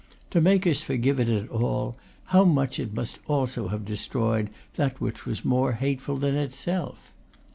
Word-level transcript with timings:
To 0.31 0.41
make 0.41 0.65
us 0.65 0.81
forgive 0.81 1.19
it 1.19 1.29
at 1.29 1.47
all, 1.49 1.95
how 2.33 2.43
much 2.43 2.79
it 2.79 2.91
must 2.91 3.19
also 3.27 3.67
have 3.67 3.85
destroyed 3.85 4.49
that 4.75 4.99
was 4.99 5.45
more 5.45 5.73
hateful 5.73 6.17
than 6.17 6.33
itself! 6.33 7.13